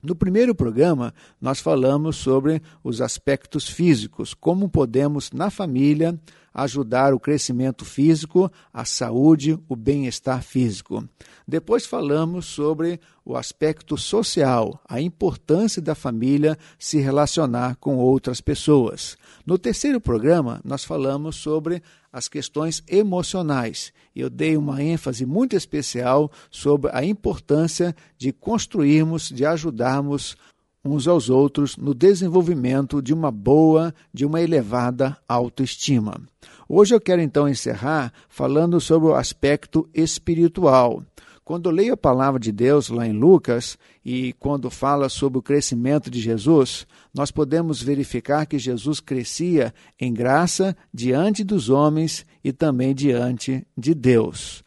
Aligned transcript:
No 0.04 0.14
primeiro 0.14 0.54
programa, 0.54 1.14
nós 1.40 1.60
falamos 1.60 2.16
sobre 2.16 2.60
os 2.82 3.00
aspectos 3.00 3.66
físicos, 3.66 4.34
como 4.34 4.68
podemos, 4.68 5.32
na 5.32 5.48
família, 5.48 6.20
ajudar 6.52 7.14
o 7.14 7.18
crescimento 7.18 7.86
físico, 7.86 8.52
a 8.70 8.84
saúde, 8.84 9.58
o 9.66 9.74
bem-estar 9.74 10.42
físico. 10.42 11.08
Depois 11.48 11.86
falamos 11.86 12.44
sobre 12.44 13.00
o 13.24 13.34
aspecto 13.34 13.96
social, 13.96 14.78
a 14.86 15.00
importância 15.00 15.80
da 15.80 15.94
família 15.94 16.58
se 16.78 16.98
relacionar 16.98 17.76
com 17.76 17.96
outras 17.96 18.42
pessoas. 18.42 19.16
No 19.46 19.58
terceiro 19.58 20.00
programa, 20.00 20.58
nós 20.64 20.84
falamos 20.84 21.36
sobre 21.36 21.82
as 22.10 22.28
questões 22.28 22.82
emocionais. 22.88 23.92
Eu 24.16 24.30
dei 24.30 24.56
uma 24.56 24.82
ênfase 24.82 25.26
muito 25.26 25.54
especial 25.54 26.32
sobre 26.50 26.90
a 26.94 27.04
importância 27.04 27.94
de 28.16 28.32
construirmos, 28.32 29.28
de 29.28 29.44
ajudarmos 29.44 30.34
uns 30.82 31.06
aos 31.06 31.28
outros 31.28 31.76
no 31.76 31.94
desenvolvimento 31.94 33.02
de 33.02 33.12
uma 33.12 33.30
boa, 33.30 33.94
de 34.12 34.24
uma 34.24 34.40
elevada 34.40 35.16
autoestima. 35.28 36.20
Hoje 36.66 36.94
eu 36.94 37.00
quero 37.00 37.20
então 37.20 37.46
encerrar 37.46 38.12
falando 38.28 38.80
sobre 38.80 39.08
o 39.08 39.14
aspecto 39.14 39.88
espiritual. 39.92 41.02
Quando 41.44 41.70
leio 41.70 41.92
a 41.92 41.96
palavra 41.96 42.40
de 42.40 42.50
Deus 42.50 42.88
lá 42.88 43.06
em 43.06 43.12
Lucas 43.12 43.76
e 44.02 44.32
quando 44.34 44.70
fala 44.70 45.10
sobre 45.10 45.38
o 45.38 45.42
crescimento 45.42 46.10
de 46.10 46.18
Jesus, 46.18 46.86
nós 47.12 47.30
podemos 47.30 47.82
verificar 47.82 48.46
que 48.46 48.58
Jesus 48.58 48.98
crescia 48.98 49.74
em 50.00 50.14
graça 50.14 50.74
diante 50.92 51.44
dos 51.44 51.68
homens 51.68 52.24
e 52.42 52.50
também 52.50 52.94
diante 52.94 53.66
de 53.76 53.94
Deus. 53.94 54.64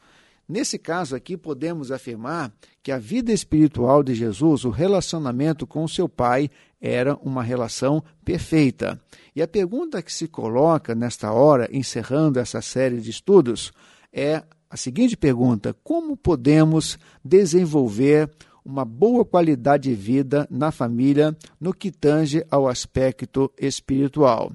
Nesse 0.48 0.78
caso 0.78 1.16
aqui, 1.16 1.36
podemos 1.36 1.92
afirmar 1.92 2.54
que 2.84 2.92
a 2.92 3.00
vida 3.00 3.34
espiritual 3.34 4.04
de 4.04 4.14
Jesus, 4.14 4.64
o 4.64 4.70
relacionamento 4.70 5.66
com 5.66 5.86
seu 5.88 6.08
Pai, 6.08 6.48
era 6.80 7.16
uma 7.16 7.42
relação 7.42 8.04
perfeita. 8.24 9.02
E 9.36 9.42
a 9.42 9.48
pergunta 9.48 10.02
que 10.02 10.14
se 10.14 10.28
coloca 10.28 10.94
nesta 10.94 11.32
hora, 11.32 11.68
encerrando 11.72 12.40
essa 12.40 12.62
série 12.62 13.02
de 13.02 13.10
estudos, 13.10 13.74
é 14.14 14.44
a 14.70 14.78
seguinte 14.78 15.16
pergunta: 15.16 15.76
como 15.84 16.18
podemos 16.18 16.98
desenvolver 17.24 18.30
uma 18.64 18.84
boa 18.84 19.24
qualidade 19.24 19.90
de 19.90 19.96
vida 19.96 20.46
na 20.52 20.72
família 20.72 21.36
no 21.60 21.74
que 21.74 21.90
tange 21.90 22.46
ao 22.52 22.68
aspecto 22.68 23.52
espiritual? 23.58 24.52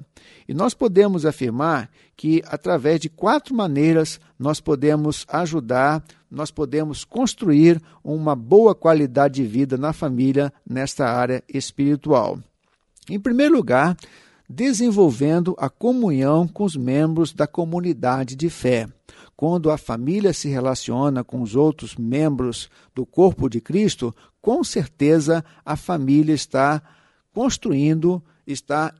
E 0.47 0.53
nós 0.53 0.73
podemos 0.73 1.25
afirmar 1.25 1.89
que, 2.15 2.43
através 2.45 2.99
de 2.99 3.09
quatro 3.09 3.55
maneiras, 3.55 4.19
nós 4.37 4.59
podemos 4.61 5.25
ajudar, 5.27 6.03
nós 6.29 6.51
podemos 6.51 7.03
construir 7.03 7.81
uma 8.03 8.35
boa 8.35 8.75
qualidade 8.75 9.41
de 9.41 9.47
vida 9.47 9.77
na 9.77 9.93
família 9.93 10.53
nesta 10.67 11.07
área 11.07 11.43
espiritual. 11.51 12.39
Em 13.09 13.19
primeiro 13.19 13.55
lugar, 13.55 13.97
desenvolvendo 14.53 15.55
a 15.57 15.67
comunhão 15.69 16.47
com 16.47 16.63
os 16.63 16.75
membros 16.75 17.33
da 17.33 17.47
comunidade 17.47 18.35
de 18.35 18.49
fé. 18.49 18.87
Quando 19.35 19.71
a 19.71 19.77
família 19.77 20.31
se 20.31 20.47
relaciona 20.47 21.23
com 21.23 21.41
os 21.41 21.55
outros 21.55 21.95
membros 21.95 22.69
do 22.93 23.05
corpo 23.05 23.49
de 23.49 23.59
Cristo, 23.59 24.13
com 24.39 24.63
certeza 24.63 25.43
a 25.65 25.75
família 25.75 26.33
está 26.33 26.81
construindo, 27.33 28.23
está 28.45 28.93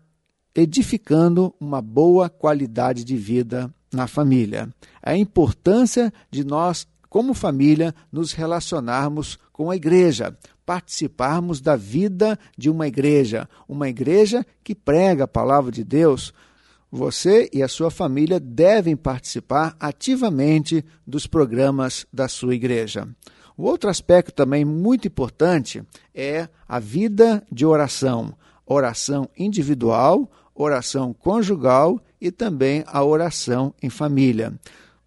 edificando 0.55 1.53
uma 1.59 1.81
boa 1.81 2.29
qualidade 2.29 3.03
de 3.03 3.15
vida 3.15 3.71
na 3.93 4.07
família. 4.07 4.69
A 5.03 5.15
importância 5.15 6.11
de 6.31 6.43
nós, 6.43 6.87
como 7.09 7.33
família, 7.35 7.93
nos 8.11 8.33
relacionarmos 8.33 9.37
com 9.51 9.69
a 9.69 9.75
igreja, 9.75 10.35
participarmos 10.65 11.61
da 11.61 11.75
vida 11.75 12.37
de 12.57 12.69
uma 12.69 12.87
igreja, 12.87 13.47
uma 13.67 13.89
igreja 13.89 14.45
que 14.63 14.73
prega 14.73 15.25
a 15.25 15.27
palavra 15.27 15.71
de 15.71 15.83
Deus, 15.83 16.33
você 16.91 17.49
e 17.51 17.63
a 17.63 17.67
sua 17.67 17.89
família 17.89 18.39
devem 18.39 18.95
participar 18.95 19.75
ativamente 19.79 20.85
dos 21.05 21.25
programas 21.25 22.05
da 22.13 22.27
sua 22.27 22.53
igreja. 22.53 23.07
O 23.57 23.63
outro 23.63 23.89
aspecto 23.89 24.31
também 24.31 24.63
muito 24.63 25.07
importante 25.07 25.83
é 26.13 26.47
a 26.67 26.79
vida 26.79 27.43
de 27.51 27.65
oração. 27.65 28.33
Oração 28.65 29.29
individual, 29.37 30.31
oração 30.55 31.13
conjugal 31.13 31.99
e 32.21 32.31
também 32.31 32.83
a 32.87 33.03
oração 33.03 33.73
em 33.81 33.89
família. 33.89 34.53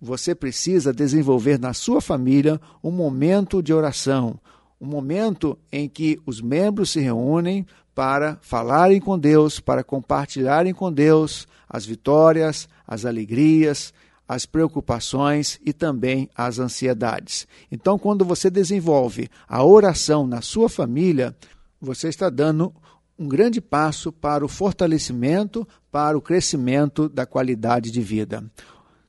Você 0.00 0.34
precisa 0.34 0.92
desenvolver 0.92 1.58
na 1.58 1.72
sua 1.72 2.00
família 2.00 2.60
um 2.82 2.90
momento 2.90 3.62
de 3.62 3.72
oração, 3.72 4.38
um 4.80 4.86
momento 4.86 5.58
em 5.72 5.88
que 5.88 6.20
os 6.26 6.40
membros 6.40 6.90
se 6.90 7.00
reúnem 7.00 7.66
para 7.94 8.38
falarem 8.42 9.00
com 9.00 9.18
Deus, 9.18 9.58
para 9.58 9.82
compartilharem 9.82 10.74
com 10.74 10.92
Deus 10.92 11.48
as 11.68 11.86
vitórias, 11.86 12.68
as 12.86 13.04
alegrias, 13.04 13.92
as 14.28 14.44
preocupações 14.44 15.58
e 15.64 15.72
também 15.72 16.28
as 16.34 16.58
ansiedades. 16.58 17.46
Então, 17.70 17.98
quando 17.98 18.24
você 18.24 18.50
desenvolve 18.50 19.28
a 19.48 19.64
oração 19.64 20.26
na 20.26 20.42
sua 20.42 20.68
família, 20.68 21.34
você 21.80 22.08
está 22.08 22.28
dando 22.28 22.74
um 23.18 23.28
grande 23.28 23.60
passo 23.60 24.12
para 24.12 24.44
o 24.44 24.48
fortalecimento, 24.48 25.66
para 25.90 26.18
o 26.18 26.20
crescimento 26.20 27.08
da 27.08 27.24
qualidade 27.24 27.90
de 27.90 28.02
vida. 28.02 28.44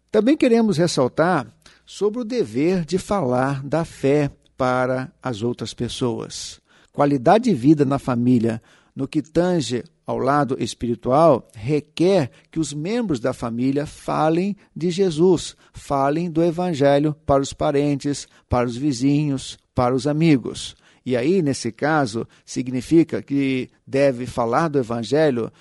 Também 0.10 0.38
queremos 0.38 0.78
ressaltar 0.78 1.48
sobre 1.86 2.22
o 2.22 2.25
dever 2.25 2.86
de 2.86 2.98
falar 2.98 3.64
da 3.64 3.84
fé 3.84 4.31
para 4.57 5.12
as 5.21 5.42
outras 5.42 5.74
pessoas. 5.74 6.59
Qualidade 6.92 7.45
de 7.45 7.54
vida 7.54 7.86
na 7.86 8.00
família, 8.00 8.62
no 8.95 9.07
que 9.07 9.21
tange 9.21 9.83
ao 10.06 10.18
lado 10.18 10.57
espiritual, 10.59 11.48
requer 11.54 12.31
que 12.50 12.59
os 12.59 12.74
membros 12.74 13.19
da 13.19 13.33
família 13.33 13.86
falem 13.86 14.56
de 14.75 14.89
Jesus, 14.89 15.56
falem 15.74 16.31
do 16.31 16.44
Evangelho 16.44 17.15
para 17.25 17.42
os 17.42 17.54
parentes, 17.54 18.27
para 18.50 18.65
os 18.65 18.75
vizinhos, 18.75 19.59
para 19.75 19.94
os 19.94 20.07
amigos. 20.07 20.75
E 21.06 21.15
aí, 21.15 21.42
nesse 21.42 21.71
caso, 21.71 22.27
significa 22.45 23.21
que 23.21 23.69
deve 23.86 24.25
falar 24.25 24.69
do 24.69 24.80
Evangelho 24.80 25.51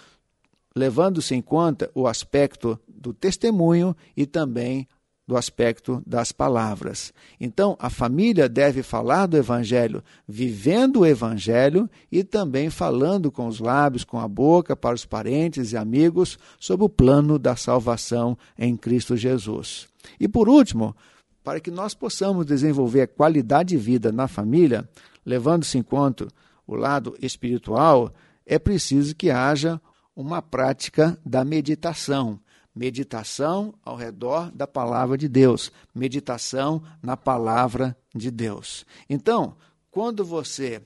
levando-se 0.76 1.34
em 1.34 1.40
conta 1.40 1.90
o 1.94 2.06
aspecto 2.06 2.78
do 2.86 3.14
testemunho 3.14 3.96
e 4.14 4.26
também 4.26 4.86
do 5.26 5.36
aspecto 5.36 6.00
das 6.06 6.30
palavras. 6.30 7.12
Então, 7.40 7.76
a 7.80 7.90
família 7.90 8.48
deve 8.48 8.82
falar 8.82 9.26
do 9.26 9.36
Evangelho, 9.36 10.02
vivendo 10.26 11.00
o 11.00 11.06
Evangelho 11.06 11.90
e 12.12 12.22
também 12.22 12.70
falando 12.70 13.32
com 13.32 13.48
os 13.48 13.58
lábios, 13.58 14.04
com 14.04 14.20
a 14.20 14.28
boca, 14.28 14.76
para 14.76 14.94
os 14.94 15.04
parentes 15.04 15.72
e 15.72 15.76
amigos, 15.76 16.38
sobre 16.60 16.86
o 16.86 16.88
plano 16.88 17.38
da 17.38 17.56
salvação 17.56 18.38
em 18.56 18.76
Cristo 18.76 19.16
Jesus. 19.16 19.88
E 20.20 20.28
por 20.28 20.48
último, 20.48 20.94
para 21.42 21.58
que 21.58 21.70
nós 21.70 21.92
possamos 21.92 22.46
desenvolver 22.46 23.02
a 23.02 23.08
qualidade 23.08 23.70
de 23.70 23.76
vida 23.76 24.12
na 24.12 24.28
família, 24.28 24.88
levando-se 25.24 25.76
em 25.76 25.82
conta 25.82 26.28
o 26.66 26.76
lado 26.76 27.16
espiritual, 27.20 28.12
é 28.44 28.58
preciso 28.58 29.14
que 29.14 29.30
haja 29.30 29.80
uma 30.14 30.40
prática 30.40 31.18
da 31.26 31.44
meditação 31.44 32.38
meditação 32.76 33.72
ao 33.82 33.96
redor 33.96 34.52
da 34.52 34.66
palavra 34.66 35.16
de 35.16 35.28
Deus, 35.28 35.72
meditação 35.94 36.82
na 37.02 37.16
palavra 37.16 37.96
de 38.14 38.30
Deus. 38.30 38.84
Então, 39.08 39.56
quando 39.90 40.22
você 40.22 40.82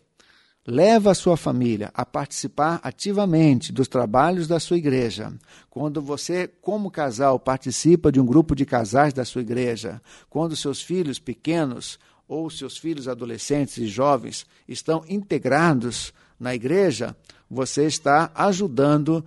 leva 0.64 1.10
a 1.10 1.14
sua 1.14 1.37
família 1.37 1.90
a 1.92 2.06
participar 2.06 2.78
ativamente 2.84 3.72
dos 3.72 3.88
trabalhos 3.88 4.46
da 4.46 4.60
sua 4.60 4.76
igreja, 4.76 5.32
quando 5.69 6.00
você, 6.00 6.46
como 6.46 6.92
casal, 6.92 7.40
participa 7.40 8.12
de 8.12 8.20
um 8.20 8.26
grupo 8.26 8.54
de 8.54 8.64
casais 8.64 9.12
da 9.12 9.25
sua 9.25 9.40
igreja, 9.40 10.00
quando 10.28 10.54
seus 10.54 10.81
filhos 10.81 11.19
pequenos 11.19 11.98
ou 12.28 12.48
seus 12.48 12.78
filhos 12.78 13.08
adolescentes 13.08 13.78
e 13.78 13.88
jovens 13.88 14.46
estão 14.69 15.04
integrados 15.08 16.12
na 16.38 16.54
igreja, 16.54 17.16
você 17.50 17.86
está 17.86 18.31
ajudando 18.32 19.25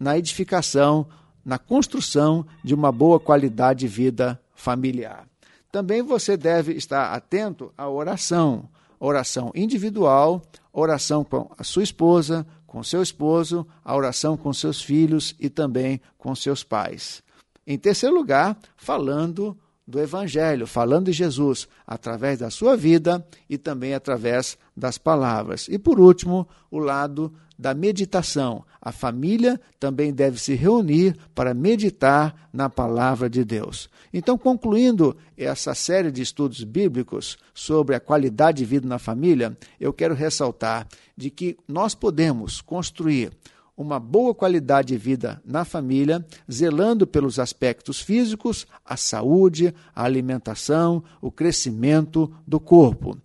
na 0.00 0.16
edificação 0.16 1.06
na 1.44 1.58
construção 1.58 2.46
de 2.62 2.74
uma 2.74 2.92
boa 2.92 3.18
qualidade 3.18 3.80
de 3.80 3.88
vida 3.88 4.40
familiar. 4.54 5.26
Também 5.70 6.02
você 6.02 6.36
deve 6.36 6.72
estar 6.72 7.12
atento 7.12 7.72
à 7.76 7.88
oração, 7.88 8.68
oração 8.98 9.52
individual, 9.54 10.42
oração 10.72 11.22
com 11.22 11.50
a 11.56 11.64
sua 11.64 11.82
esposa, 11.82 12.46
com 12.66 12.82
seu 12.82 13.02
esposo, 13.02 13.66
a 13.84 13.94
oração 13.94 14.36
com 14.36 14.52
seus 14.52 14.82
filhos 14.82 15.34
e 15.38 15.48
também 15.48 16.00
com 16.16 16.34
seus 16.34 16.62
pais. 16.62 17.22
Em 17.66 17.78
terceiro 17.78 18.14
lugar, 18.14 18.56
falando 18.76 19.56
do 19.88 19.98
Evangelho, 19.98 20.66
falando 20.66 21.06
de 21.06 21.12
Jesus 21.12 21.66
através 21.86 22.38
da 22.38 22.50
sua 22.50 22.76
vida 22.76 23.26
e 23.48 23.56
também 23.56 23.94
através 23.94 24.58
das 24.76 24.98
palavras. 24.98 25.66
E 25.66 25.78
por 25.78 25.98
último, 25.98 26.46
o 26.70 26.78
lado 26.78 27.32
da 27.58 27.72
meditação. 27.72 28.64
A 28.80 28.92
família 28.92 29.60
também 29.80 30.12
deve 30.12 30.38
se 30.38 30.54
reunir 30.54 31.16
para 31.34 31.54
meditar 31.54 32.48
na 32.52 32.68
palavra 32.68 33.28
de 33.28 33.44
Deus. 33.44 33.88
Então, 34.12 34.38
concluindo 34.38 35.16
essa 35.36 35.74
série 35.74 36.12
de 36.12 36.22
estudos 36.22 36.62
bíblicos 36.62 37.38
sobre 37.52 37.96
a 37.96 38.00
qualidade 38.00 38.58
de 38.58 38.64
vida 38.66 38.86
na 38.86 38.98
família, 38.98 39.56
eu 39.80 39.92
quero 39.92 40.14
ressaltar 40.14 40.86
de 41.16 41.30
que 41.30 41.56
nós 41.66 41.94
podemos 41.94 42.60
construir 42.60 43.32
uma 43.78 44.00
boa 44.00 44.34
qualidade 44.34 44.88
de 44.88 44.98
vida 44.98 45.40
na 45.44 45.64
família, 45.64 46.26
zelando 46.50 47.06
pelos 47.06 47.38
aspectos 47.38 48.00
físicos, 48.00 48.66
a 48.84 48.96
saúde, 48.96 49.72
a 49.94 50.02
alimentação, 50.02 51.00
o 51.22 51.30
crescimento 51.30 52.30
do 52.44 52.58
corpo. 52.58 53.16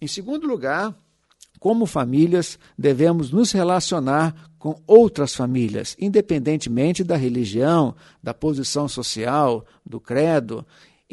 Em 0.00 0.06
segundo 0.06 0.46
lugar, 0.46 0.96
como 1.60 1.84
famílias, 1.84 2.58
devemos 2.78 3.30
nos 3.30 3.52
relacionar 3.52 4.34
com 4.58 4.80
outras 4.86 5.34
famílias, 5.34 5.94
independentemente 6.00 7.04
da 7.04 7.16
religião, 7.16 7.94
da 8.22 8.32
posição 8.32 8.88
social, 8.88 9.66
do 9.84 10.00
credo. 10.00 10.64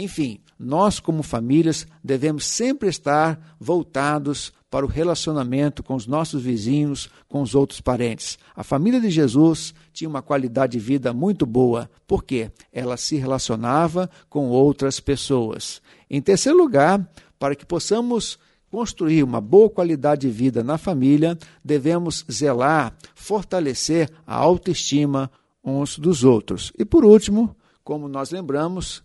Enfim, 0.01 0.39
nós, 0.57 0.99
como 0.99 1.21
famílias, 1.21 1.85
devemos 2.03 2.45
sempre 2.45 2.89
estar 2.89 3.55
voltados 3.59 4.51
para 4.67 4.83
o 4.83 4.89
relacionamento 4.89 5.83
com 5.83 5.93
os 5.93 6.07
nossos 6.07 6.41
vizinhos, 6.41 7.07
com 7.29 7.43
os 7.43 7.53
outros 7.53 7.81
parentes. 7.81 8.39
A 8.55 8.63
família 8.63 8.99
de 8.99 9.11
Jesus 9.11 9.75
tinha 9.93 10.09
uma 10.09 10.23
qualidade 10.23 10.71
de 10.71 10.79
vida 10.79 11.13
muito 11.13 11.45
boa, 11.45 11.87
porque 12.07 12.49
ela 12.73 12.97
se 12.97 13.15
relacionava 13.15 14.09
com 14.27 14.49
outras 14.49 14.99
pessoas. 14.99 15.83
Em 16.09 16.19
terceiro 16.19 16.57
lugar, 16.57 17.07
para 17.37 17.55
que 17.55 17.65
possamos 17.65 18.39
construir 18.71 19.21
uma 19.21 19.39
boa 19.39 19.69
qualidade 19.69 20.21
de 20.21 20.29
vida 20.33 20.63
na 20.63 20.79
família, 20.79 21.37
devemos 21.63 22.25
zelar, 22.31 22.95
fortalecer 23.13 24.09
a 24.25 24.33
autoestima 24.33 25.29
uns 25.63 25.99
dos 25.99 26.23
outros. 26.23 26.73
E 26.75 26.83
por 26.83 27.05
último, 27.05 27.55
como 27.83 28.07
nós 28.07 28.31
lembramos, 28.31 29.03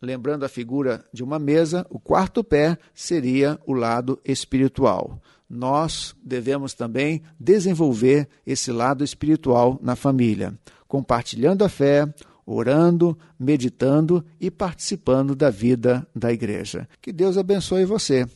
lembrando 0.00 0.44
a 0.44 0.48
figura 0.48 1.04
de 1.12 1.22
uma 1.22 1.38
mesa, 1.38 1.86
o 1.90 1.98
quarto 1.98 2.42
pé 2.44 2.78
seria 2.94 3.58
o 3.66 3.72
lado 3.72 4.18
espiritual. 4.24 5.20
Nós 5.48 6.14
devemos 6.22 6.74
também 6.74 7.22
desenvolver 7.38 8.28
esse 8.46 8.70
lado 8.70 9.02
espiritual 9.02 9.78
na 9.82 9.96
família, 9.96 10.58
compartilhando 10.86 11.64
a 11.64 11.68
fé, 11.68 12.06
orando, 12.44 13.18
meditando 13.38 14.24
e 14.40 14.50
participando 14.50 15.34
da 15.34 15.50
vida 15.50 16.06
da 16.14 16.32
igreja. 16.32 16.88
Que 17.00 17.12
Deus 17.12 17.36
abençoe 17.36 17.84
você 17.84 18.26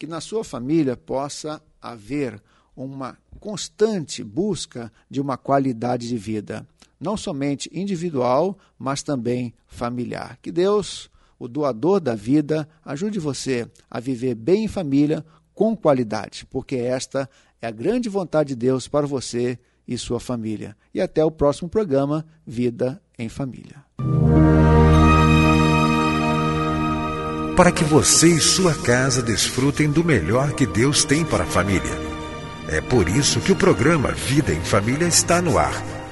que 0.00 0.06
na 0.06 0.18
sua 0.18 0.42
família 0.42 0.96
possa 0.96 1.62
haver 1.78 2.42
uma 2.74 3.18
constante 3.38 4.24
busca 4.24 4.90
de 5.10 5.20
uma 5.20 5.36
qualidade 5.36 6.08
de 6.08 6.16
vida, 6.16 6.66
não 6.98 7.18
somente 7.18 7.70
individual, 7.70 8.58
mas 8.78 9.02
também 9.02 9.52
familiar. 9.66 10.38
Que 10.40 10.50
Deus, 10.50 11.09
o 11.40 11.48
doador 11.48 11.98
da 11.98 12.14
vida, 12.14 12.68
ajude 12.84 13.18
você 13.18 13.66
a 13.90 13.98
viver 13.98 14.34
bem 14.34 14.64
em 14.64 14.68
família 14.68 15.24
com 15.54 15.74
qualidade, 15.74 16.46
porque 16.50 16.76
esta 16.76 17.28
é 17.60 17.66
a 17.66 17.70
grande 17.70 18.10
vontade 18.10 18.50
de 18.50 18.56
Deus 18.56 18.86
para 18.86 19.06
você 19.06 19.58
e 19.88 19.96
sua 19.96 20.20
família. 20.20 20.76
E 20.94 21.00
até 21.00 21.24
o 21.24 21.30
próximo 21.30 21.68
programa 21.68 22.24
Vida 22.46 23.02
em 23.18 23.28
Família. 23.28 23.84
para 27.56 27.72
que 27.72 27.84
você 27.84 28.26
e 28.28 28.40
sua 28.40 28.74
casa 28.74 29.20
desfrutem 29.20 29.90
do 29.90 30.02
melhor 30.02 30.54
que 30.54 30.64
Deus 30.64 31.04
tem 31.04 31.26
para 31.26 31.44
a 31.44 31.46
família. 31.46 31.92
É 32.66 32.80
por 32.80 33.06
isso 33.06 33.38
que 33.38 33.52
o 33.52 33.56
programa 33.56 34.12
Vida 34.12 34.50
em 34.50 34.62
Família 34.62 35.06
está 35.06 35.42
no 35.42 35.58
ar 35.58 35.99